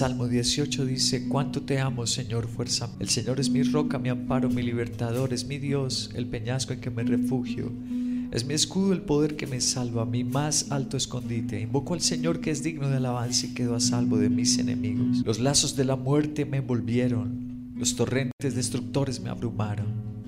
[0.00, 2.88] Salmo 18 dice, cuánto te amo, Señor, fuerza.
[3.00, 6.80] El Señor es mi roca, mi amparo, mi libertador, es mi Dios, el peñasco en
[6.80, 7.70] que me refugio.
[8.32, 11.60] Es mi escudo el poder que me salva, mi más alto escondite.
[11.60, 15.18] Invoco al Señor que es digno de alabanza y quedo a salvo de mis enemigos.
[15.22, 20.19] Los lazos de la muerte me envolvieron, los torrentes destructores me abrumaron.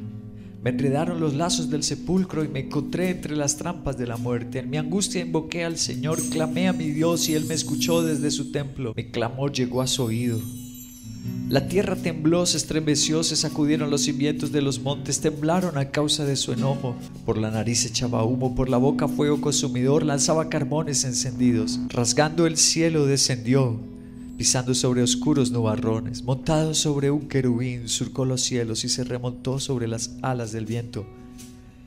[0.63, 4.61] Me enredaron los lazos del sepulcro y me encontré entre las trampas de la muerte.
[4.61, 8.31] En mi angustia invoqué al Señor, clamé a mi Dios y Él me escuchó desde
[8.31, 8.93] su templo.
[8.97, 10.41] Mi clamor llegó a su oído.
[11.49, 16.25] La tierra tembló, se estremeció, se sacudieron los cimientos de los montes, temblaron a causa
[16.25, 16.95] de su enojo.
[17.27, 21.81] Por la nariz echaba humo, por la boca fuego consumidor, lanzaba carbones encendidos.
[21.89, 23.92] Rasgando el cielo descendió
[24.43, 29.87] pisando sobre oscuros nubarrones, montado sobre un querubín, surcó los cielos y se remontó sobre
[29.87, 31.07] las alas del viento.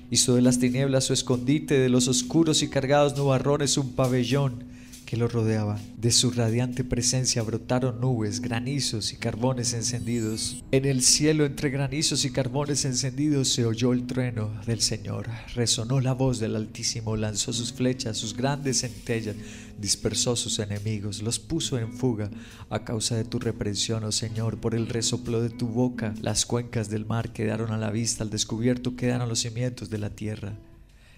[0.10, 4.64] Hizo de las tinieblas su escondite, de los oscuros y cargados nubarrones un pabellón
[5.06, 5.80] que lo rodeaba.
[5.98, 10.64] De su radiante presencia brotaron nubes, granizos y carbones encendidos.
[10.72, 15.28] En el cielo entre granizos y carbones encendidos se oyó el trueno del Señor.
[15.54, 19.36] Resonó la voz del Altísimo, lanzó sus flechas, sus grandes centellas,
[19.80, 22.30] dispersó sus enemigos, los puso en fuga
[22.70, 26.14] a causa de tu reprensión, oh Señor, por el resoplo de tu boca.
[26.22, 30.10] Las cuencas del mar quedaron a la vista, al descubierto quedaron los cimientos de la
[30.10, 30.58] tierra.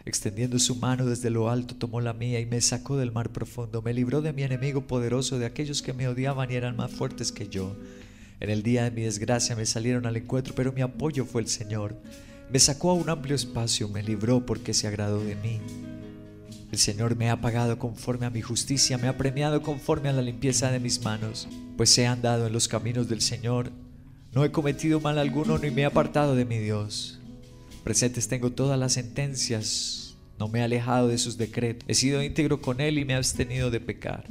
[0.07, 3.81] Extendiendo su mano desde lo alto, tomó la mía y me sacó del mar profundo.
[3.81, 7.33] Me libró de mi enemigo poderoso, de aquellos que me odiaban y eran más fuertes
[7.33, 7.75] que yo.
[8.39, 11.49] En el día de mi desgracia me salieron al encuentro, pero mi apoyo fue el
[11.49, 12.01] Señor.
[12.49, 15.59] Me sacó a un amplio espacio, me libró porque se agradó de mí.
[16.71, 20.21] El Señor me ha pagado conforme a mi justicia, me ha premiado conforme a la
[20.21, 23.73] limpieza de mis manos, pues he andado en los caminos del Señor.
[24.33, 27.19] No he cometido mal alguno ni me he apartado de mi Dios.
[27.87, 30.06] Presentes tengo todas las sentencias,
[30.39, 33.15] no me he alejado de sus decretos, he sido íntegro con Él y me he
[33.15, 34.25] abstenido de pecar.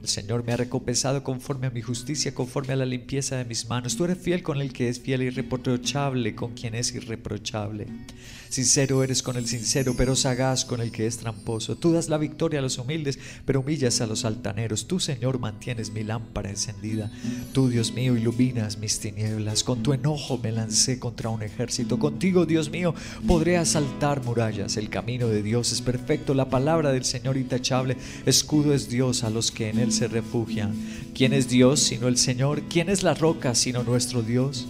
[0.00, 3.68] El Señor me ha recompensado conforme a mi justicia, conforme a la limpieza de mis
[3.68, 3.96] manos.
[3.96, 7.86] Tú eres fiel con el que es fiel y irreprochable con quien es irreprochable.
[8.48, 11.76] Sincero eres con el sincero, pero sagaz con el que es tramposo.
[11.76, 14.86] Tú das la victoria a los humildes, pero humillas a los altaneros.
[14.86, 17.10] Tú, Señor, mantienes mi lámpara encendida.
[17.52, 19.64] Tú, Dios mío, iluminas mis tinieblas.
[19.64, 21.98] Con tu enojo me lancé contra un ejército.
[21.98, 22.94] Contigo, Dios mío,
[23.26, 24.78] podré asaltar murallas.
[24.78, 27.98] El camino de Dios es perfecto, la palabra del Señor intachable.
[28.24, 30.74] Escudo es Dios a los que en él se refugian.
[31.14, 32.62] ¿Quién es Dios sino el Señor?
[32.68, 34.66] ¿Quién es la roca sino nuestro Dios?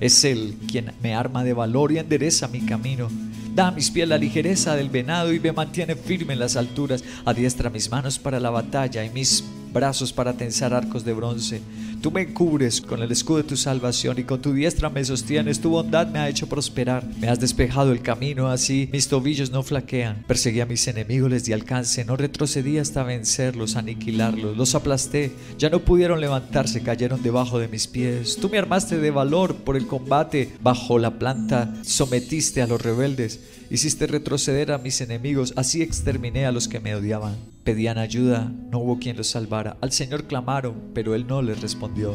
[0.00, 3.08] Es Él quien me arma de valor y endereza mi camino.
[3.54, 7.02] Da a mis pies la ligereza del venado y me mantiene firme en las alturas.
[7.24, 9.42] Adiestra mis manos para la batalla y mis
[9.72, 11.60] brazos para tensar arcos de bronce.
[12.00, 15.60] Tú me cubres con el escudo de tu salvación y con tu diestra me sostienes.
[15.60, 17.04] Tu bondad me ha hecho prosperar.
[17.18, 20.24] Me has despejado el camino, así mis tobillos no flaquean.
[20.28, 22.04] Perseguí a mis enemigos, les di alcance.
[22.04, 24.56] No retrocedí hasta vencerlos, aniquilarlos.
[24.56, 25.32] Los aplasté.
[25.58, 28.36] Ya no pudieron levantarse, cayeron debajo de mis pies.
[28.40, 30.52] Tú me armaste de valor por el combate.
[30.60, 33.40] Bajo la planta sometiste a los rebeldes.
[33.70, 35.52] Hiciste retroceder a mis enemigos.
[35.56, 37.57] Así exterminé a los que me odiaban.
[37.68, 39.76] Pedían ayuda, no hubo quien los salvara.
[39.82, 42.14] Al Señor clamaron, pero Él no les respondió.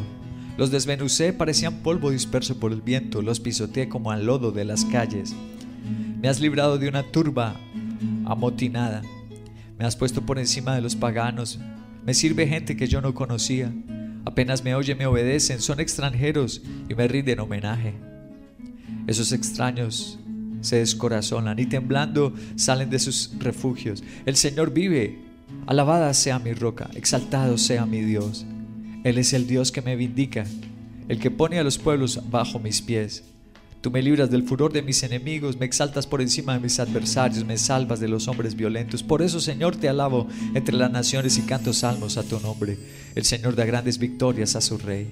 [0.58, 4.84] Los desmenucé, parecían polvo disperso por el viento, los pisoteé como al lodo de las
[4.84, 5.36] calles.
[6.20, 7.56] Me has librado de una turba
[8.26, 9.04] amotinada.
[9.78, 11.60] Me has puesto por encima de los paganos.
[12.04, 13.72] Me sirve gente que yo no conocía.
[14.26, 17.94] Apenas me oye, me obedecen, son extranjeros y me rinden homenaje.
[19.06, 20.18] Esos extraños
[20.62, 24.04] se descorazonan y temblando salen de sus refugios.
[24.26, 25.32] El Señor vive,
[25.66, 28.46] Alabada sea mi roca, exaltado sea mi Dios.
[29.04, 30.46] Él es el Dios que me vindica,
[31.08, 33.24] el que pone a los pueblos bajo mis pies.
[33.82, 37.46] Tú me libras del furor de mis enemigos, me exaltas por encima de mis adversarios,
[37.46, 39.04] me salvas de los hombres violentos.
[39.04, 42.78] Por eso, Señor, te alabo entre las naciones y canto salmos a tu nombre.
[43.14, 45.08] El Señor da grandes victorias a su rey.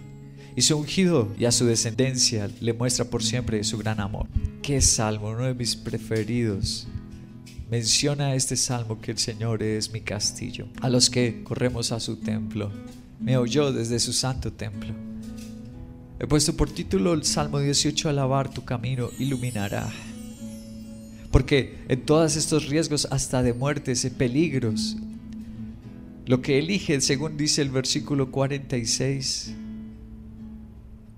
[0.56, 4.28] Y su ungido y a su descendencia le muestra por siempre su gran amor.
[4.62, 6.88] Qué salmo, uno de mis preferidos
[7.72, 10.68] menciona este salmo que el Señor es mi castillo.
[10.82, 12.70] A los que corremos a su templo,
[13.22, 14.94] me oyó desde su santo templo.
[16.20, 19.90] He puesto por título el Salmo 18, alabar tu camino iluminará.
[21.32, 24.98] Porque en todos estos riesgos, hasta de muertes, en peligros,
[26.26, 29.54] lo que elige, según dice el versículo 46,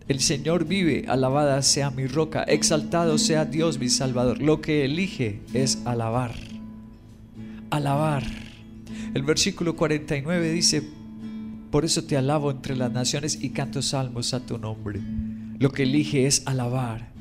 [0.09, 4.41] El Señor vive, alabada sea mi roca, exaltado sea Dios mi Salvador.
[4.41, 6.35] Lo que elige es alabar.
[7.69, 8.23] Alabar.
[9.13, 10.83] El versículo 49 dice,
[11.71, 14.99] por eso te alabo entre las naciones y canto salmos a tu nombre.
[15.57, 17.13] Lo que elige es alabar.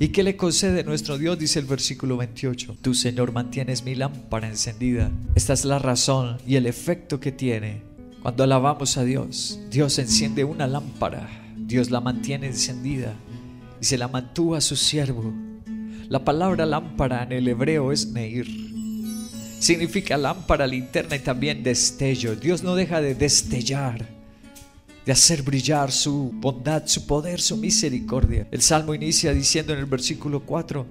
[0.00, 1.38] ¿Y qué le concede nuestro Dios?
[1.38, 2.78] Dice el versículo 28.
[2.80, 5.10] Tú, Señor, mantienes mi lámpara encendida.
[5.34, 7.82] Esta es la razón y el efecto que tiene.
[8.22, 11.43] Cuando alabamos a Dios, Dios enciende una lámpara.
[11.66, 13.14] Dios la mantiene encendida
[13.80, 15.32] y se la mantuvo a su siervo.
[16.08, 18.46] La palabra lámpara en el hebreo es neir.
[19.58, 22.36] Significa lámpara, linterna y también destello.
[22.36, 24.06] Dios no deja de destellar
[25.04, 28.48] de hacer brillar su bondad, su poder, su misericordia.
[28.50, 30.86] El salmo inicia diciendo en el versículo 4,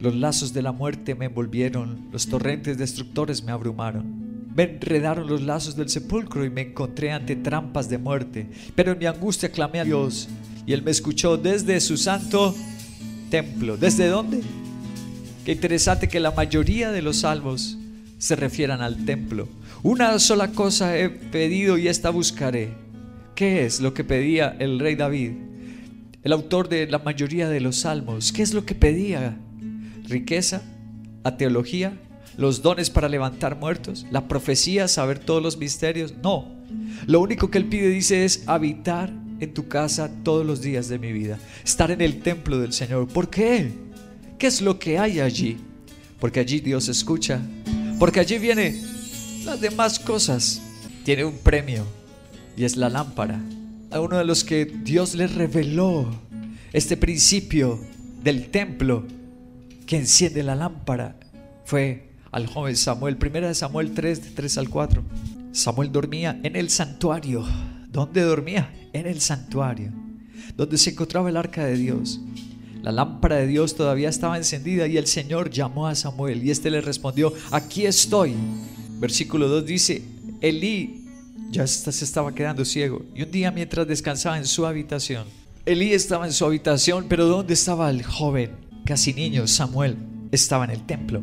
[0.00, 4.27] los lazos de la muerte me envolvieron, los torrentes destructores me abrumaron.
[4.54, 8.46] Me enredaron los lazos del sepulcro y me encontré ante trampas de muerte.
[8.74, 10.28] Pero en mi angustia clamé a Dios
[10.66, 12.54] y Él me escuchó desde su santo
[13.30, 13.76] templo.
[13.76, 14.40] ¿Desde dónde?
[15.44, 17.78] Qué interesante que la mayoría de los salmos
[18.18, 19.48] se refieran al templo.
[19.82, 22.88] Una sola cosa he pedido y esta buscaré
[23.38, 25.30] ¿Qué es lo que pedía el rey David?
[26.24, 29.38] El autor de la mayoría de los salmos, ¿qué es lo que pedía?
[30.08, 30.60] ¿Riqueza?
[31.22, 31.92] ¿A teología?
[32.36, 34.06] ¿Los dones para levantar muertos?
[34.10, 34.88] ¿La profecía?
[34.88, 36.14] ¿Saber todos los misterios?
[36.22, 36.56] No.
[37.06, 40.98] Lo único que él pide, dice, es habitar en tu casa todos los días de
[40.98, 41.38] mi vida.
[41.64, 43.08] Estar en el templo del Señor.
[43.08, 43.72] ¿Por qué?
[44.38, 45.56] ¿Qué es lo que hay allí?
[46.20, 47.40] Porque allí Dios escucha.
[47.98, 48.80] Porque allí vienen
[49.44, 50.60] las demás cosas.
[51.04, 51.84] Tiene un premio
[52.56, 53.40] y es la lámpara.
[53.90, 56.08] A uno de los que Dios le reveló
[56.72, 57.80] este principio
[58.22, 59.06] del templo
[59.86, 61.16] que enciende la lámpara
[61.64, 63.16] fue al joven Samuel.
[63.16, 65.02] Primera de Samuel 3, de 3 al 4.
[65.52, 67.44] Samuel dormía en el santuario.
[67.90, 68.72] ¿Dónde dormía?
[68.92, 69.92] En el santuario,
[70.56, 72.20] donde se encontraba el arca de Dios.
[72.82, 76.70] La lámpara de Dios todavía estaba encendida y el Señor llamó a Samuel y éste
[76.70, 78.34] le respondió, aquí estoy.
[78.98, 80.02] Versículo 2 dice,
[80.40, 81.06] Elí
[81.50, 83.04] ya se estaba quedando ciego.
[83.14, 85.26] Y un día mientras descansaba en su habitación,
[85.66, 88.52] Elí estaba en su habitación, pero ¿dónde estaba el joven,
[88.84, 89.96] casi niño, Samuel?
[90.30, 91.22] Estaba en el templo.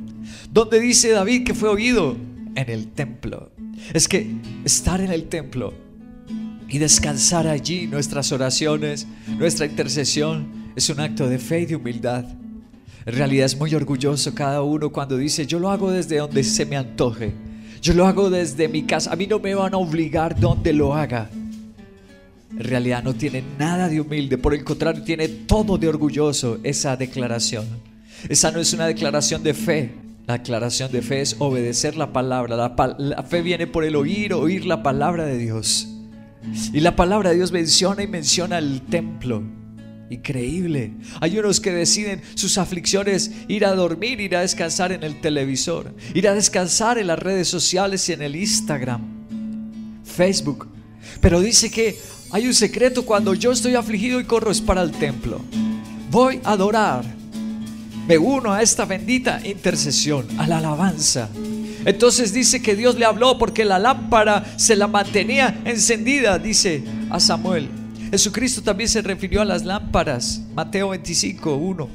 [0.52, 2.16] ¿Dónde dice David que fue oído?
[2.56, 3.52] En el templo.
[3.94, 5.74] Es que estar en el templo
[6.68, 9.08] y descansar allí nuestras oraciones,
[9.38, 12.26] nuestra intercesión, es un acto de fe y de humildad.
[13.06, 16.66] En realidad es muy orgulloso cada uno cuando dice, yo lo hago desde donde se
[16.66, 17.34] me antoje.
[17.82, 19.14] Yo lo hago desde mi casa.
[19.14, 21.30] A mí no me van a obligar donde lo haga.
[22.52, 24.40] En realidad no tiene nada de humilde.
[24.40, 27.66] Por el contrario, tiene todo de orgulloso esa declaración.
[28.30, 29.94] Esa no es una declaración de fe.
[30.28, 32.56] La declaración de fe es obedecer la palabra.
[32.56, 35.88] La, fe viene por el oír, oír la palabra de Dios.
[36.74, 39.44] Y la palabra de Dios menciona y menciona el templo.
[40.10, 40.94] Increíble.
[41.20, 45.94] Hay unos que deciden sus aflicciones ir a dormir, ir a descansar en el televisor,
[46.14, 49.02] ir a descansar en las redes sociales y en el Instagram,
[50.04, 50.68] Facebook.
[51.22, 51.98] Pero dice que
[52.32, 55.42] hay un secreto cuando yo estoy afligido y corro es para el templo.
[56.12, 57.25] Voy a adorar.
[58.08, 61.28] Me uno a esta bendita intercesión, a la alabanza.
[61.86, 67.20] Entonces dice que Dios le habló porque la lámpara se la mantenía encendida, dice a
[67.20, 67.68] Samuel.
[68.12, 70.42] Jesucristo también se refirió a las lámparas.
[70.54, 71.90] Mateo 25, 1.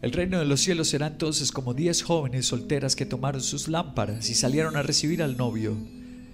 [0.00, 4.30] El reino de los cielos será entonces como diez jóvenes solteras que tomaron sus lámparas
[4.30, 5.76] y salieron a recibir al novio.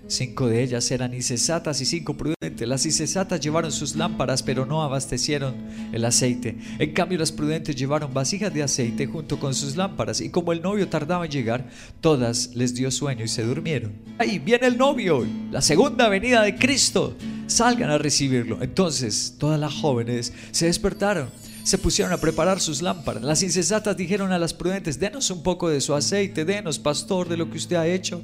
[0.09, 2.69] Cinco de ellas eran insensatas y cinco prudentes.
[2.69, 5.55] Las insensatas llevaron sus lámparas, pero no abastecieron
[5.93, 6.57] el aceite.
[6.79, 10.21] En cambio, las prudentes llevaron vasijas de aceite junto con sus lámparas.
[10.21, 11.69] Y como el novio tardaba en llegar,
[12.01, 13.95] todas les dio sueño y se durmieron.
[14.19, 17.17] Ahí viene el novio, la segunda venida de Cristo.
[17.49, 18.63] Salgan a recibirlo.
[18.63, 21.29] Entonces, todas las jóvenes se despertaron
[21.67, 23.25] se pusieron a preparar sus lámparas.
[23.25, 27.37] Las insensatas dijeron a las prudentes, denos un poco de su aceite, denos, pastor, de
[27.37, 28.23] lo que usted ha hecho,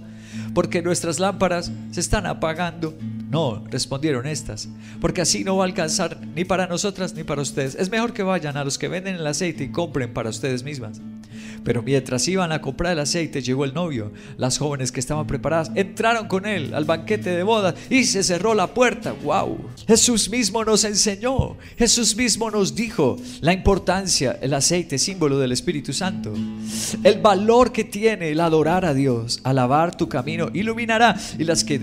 [0.55, 2.97] porque nuestras lámparas se están apagando.
[3.29, 4.69] No, respondieron estas,
[5.01, 7.75] porque así no va a alcanzar ni para nosotras ni para ustedes.
[7.75, 11.01] Es mejor que vayan a los que venden el aceite y compren para ustedes mismas.
[11.65, 14.13] Pero mientras iban a comprar el aceite, llegó el novio.
[14.37, 18.55] Las jóvenes que estaban preparadas entraron con él al banquete de boda y se cerró
[18.55, 19.15] la puerta.
[19.23, 19.59] ¡Wow!
[19.87, 25.93] Jesús mismo nos enseñó, Jesús mismo nos dijo la importancia, el aceite, símbolo del Espíritu
[25.93, 26.33] Santo.
[27.05, 31.17] El valor que tiene el adorar a Dios, alabar tu camino, iluminará.
[31.39, 31.81] Y las que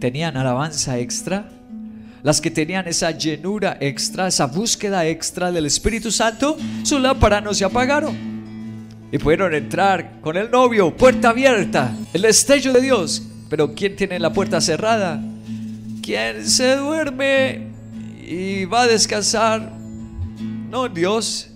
[0.00, 1.48] tenían alabanza extra,
[2.24, 7.54] las que tenían esa llenura extra, esa búsqueda extra del Espíritu Santo, su lámpara no
[7.54, 8.31] se apagaron
[9.12, 13.22] y pudieron entrar con el novio, puerta abierta, el destello de Dios.
[13.48, 15.22] Pero ¿quién tiene la puerta cerrada?
[16.02, 17.70] ¿Quién se duerme
[18.26, 19.70] y va a descansar
[20.70, 21.50] no en Dios,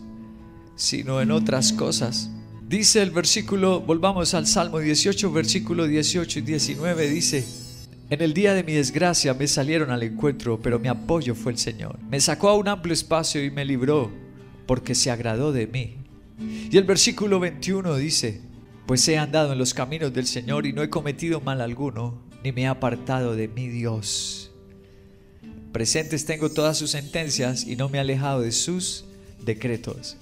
[0.74, 2.30] sino en otras cosas.
[2.68, 7.46] Dice el versículo, volvamos al Salmo 18, versículo 18 y 19, dice,
[8.10, 11.58] en el día de mi desgracia me salieron al encuentro, pero mi apoyo fue el
[11.58, 11.98] Señor.
[12.10, 14.10] Me sacó a un amplio espacio y me libró,
[14.66, 16.05] porque se agradó de mí.
[16.38, 18.40] Y el versículo 21 dice,
[18.86, 22.52] pues he andado en los caminos del Señor y no he cometido mal alguno, ni
[22.52, 24.52] me he apartado de mi Dios.
[25.72, 29.04] Presentes tengo todas sus sentencias y no me he alejado de sus
[29.44, 30.16] decretos.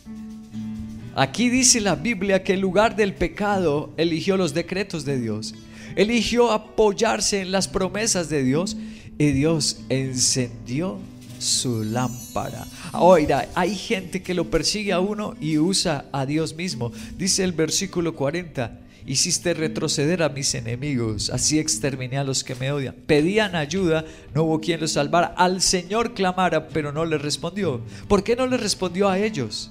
[1.14, 5.54] Aquí dice la Biblia que en lugar del pecado eligió los decretos de Dios.
[5.94, 8.76] Eligió apoyarse en las promesas de Dios
[9.16, 10.98] y Dios encendió
[11.38, 12.66] su lámpara.
[12.92, 16.92] Ahora, hay gente que lo persigue a uno y usa a Dios mismo.
[17.16, 22.72] Dice el versículo 40, hiciste retroceder a mis enemigos, así exterminé a los que me
[22.72, 22.94] odian.
[23.06, 25.34] Pedían ayuda, no hubo quien los salvara.
[25.36, 27.80] Al Señor clamara, pero no le respondió.
[28.08, 29.70] ¿Por qué no le respondió a ellos?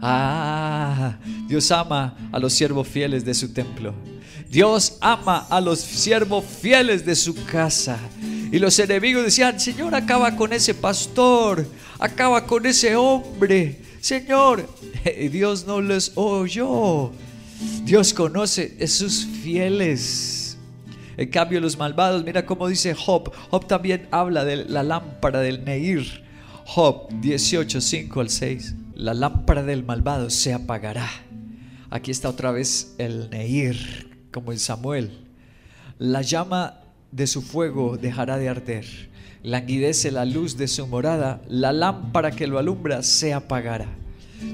[0.00, 3.94] Ah, Dios ama a los siervos fieles de su templo.
[4.48, 7.98] Dios ama a los siervos fieles de su casa.
[8.50, 11.66] Y los enemigos decían, Señor, acaba con ese pastor,
[11.98, 13.78] acaba con ese hombre.
[14.00, 14.68] Señor,
[15.30, 17.12] Dios no les oyó.
[17.84, 20.56] Dios conoce a sus fieles.
[21.16, 23.32] En cambio, los malvados, mira cómo dice Job.
[23.50, 26.22] Job también habla de la lámpara del Neir.
[26.64, 28.74] Job 18, 5 al 6.
[28.94, 31.08] La lámpara del malvado se apagará.
[31.90, 35.26] Aquí está otra vez el Neir, como en Samuel.
[35.98, 38.84] La llama de su fuego dejará de arder.
[39.42, 41.40] Languidece la luz de su morada.
[41.48, 43.86] La lámpara que lo alumbra se apagará.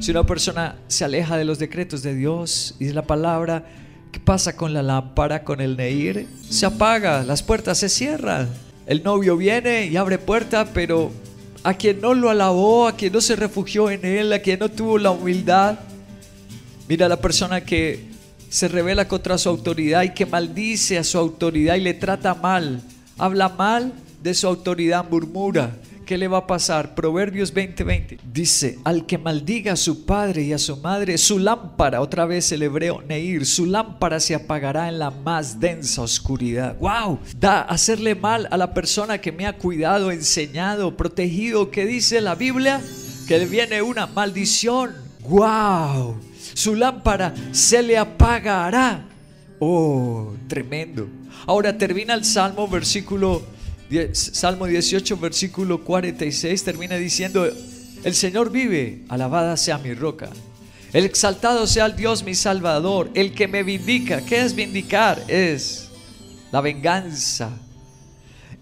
[0.00, 3.64] Si una persona se aleja de los decretos de Dios y de la palabra,
[4.12, 6.26] ¿qué pasa con la lámpara, con el neir?
[6.48, 8.48] Se apaga, las puertas se cierran.
[8.86, 11.10] El novio viene y abre puerta, pero
[11.64, 14.70] a quien no lo alabó, a quien no se refugió en él, a quien no
[14.70, 15.78] tuvo la humildad,
[16.88, 18.13] mira la persona que
[18.54, 22.82] se revela contra su autoridad y que maldice a su autoridad y le trata mal,
[23.18, 23.92] habla mal
[24.22, 26.94] de su autoridad, murmura, ¿Qué le va a pasar?
[26.94, 32.00] Proverbios 20:20 dice, al que maldiga a su padre y a su madre, su lámpara,
[32.00, 36.76] otra vez el hebreo Neir, su lámpara se apagará en la más densa oscuridad.
[36.78, 37.20] ¡Wow!
[37.36, 42.34] Da hacerle mal a la persona que me ha cuidado, enseñado, protegido, ¿Qué dice la
[42.36, 42.82] Biblia
[43.26, 44.92] que le viene una maldición.
[45.26, 46.33] ¡Wow!
[46.54, 49.04] Su lámpara se le apagará.
[49.58, 51.08] Oh, tremendo.
[51.46, 53.42] Ahora termina el Salmo versículo
[54.12, 57.46] Salmo 18, versículo 46 termina diciendo,
[58.02, 60.30] el Señor vive, alabada sea mi roca.
[60.92, 64.24] El exaltado sea el Dios mi Salvador, el que me vindica.
[64.24, 65.22] ¿Qué es vindicar?
[65.28, 65.90] Es
[66.52, 67.50] la venganza.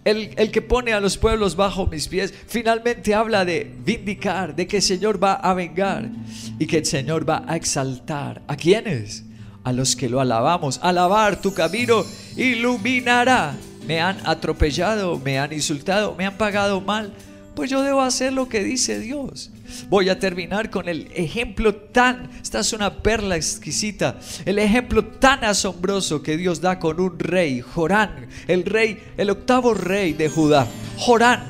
[0.05, 2.35] El, el, que pone a los pueblos bajo mis pies.
[2.47, 6.11] Finalmente habla de vindicar, de que el Señor va a vengar
[6.59, 8.43] y que el Señor va a exaltar.
[8.49, 9.25] ¿A quiénes?
[9.63, 10.81] A los que lo alabamos.
[10.83, 12.05] Alabar tu camino
[12.37, 13.55] iluminará
[13.87, 17.13] me han atropellado, me han insultado, me han pagado mal,
[17.55, 19.51] pues yo debo hacer lo que dice Dios.
[19.89, 25.45] Voy a terminar con el ejemplo tan, esta es una perla exquisita, el ejemplo tan
[25.45, 30.67] asombroso que Dios da con un rey, Jorán, el rey, el octavo rey de Judá,
[30.99, 31.45] Jorán,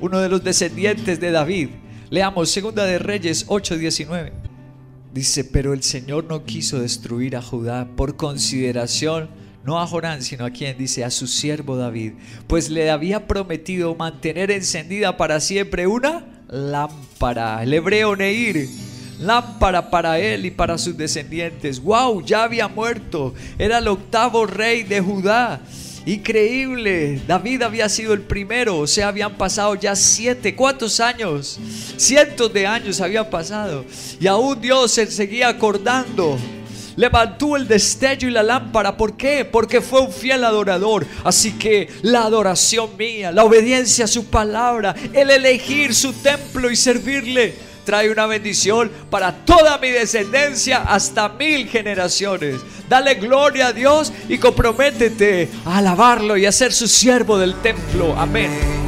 [0.00, 1.68] uno de los descendientes de David.
[2.10, 4.32] Leamos Segunda de Reyes 8:19.
[5.12, 9.28] Dice, pero el Señor no quiso destruir a Judá por consideración
[9.64, 12.14] no a Jorán, sino a quien dice a su siervo David,
[12.46, 18.68] pues le había prometido mantener encendida para siempre una lámpara, el hebreo Neir,
[19.20, 21.80] lámpara para él y para sus descendientes.
[21.80, 22.24] ¡Wow!
[22.24, 25.60] Ya había muerto, era el octavo rey de Judá.
[26.06, 31.60] Increíble, David había sido el primero, o sea, habían pasado ya siete, ¿cuántos años?
[31.98, 33.84] Cientos de años habían pasado
[34.18, 36.38] y aún Dios se seguía acordando
[37.00, 38.94] levantó el destello y la lámpara.
[38.94, 39.46] ¿Por qué?
[39.46, 41.06] Porque fue un fiel adorador.
[41.24, 46.76] Así que la adoración mía, la obediencia a su palabra, el elegir su templo y
[46.76, 47.54] servirle,
[47.86, 52.60] trae una bendición para toda mi descendencia hasta mil generaciones.
[52.86, 58.14] Dale gloria a Dios y comprométete a alabarlo y a ser su siervo del templo.
[58.18, 58.79] Amén.